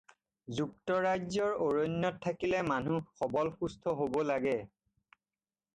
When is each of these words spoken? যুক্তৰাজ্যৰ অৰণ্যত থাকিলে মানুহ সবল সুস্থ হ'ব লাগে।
যুক্তৰাজ্যৰ 0.59 1.53
অৰণ্যত 1.65 2.23
থাকিলে 2.25 2.63
মানুহ 2.71 3.05
সবল 3.21 3.53
সুস্থ 3.61 3.95
হ'ব 4.03 4.21
লাগে। 4.33 4.57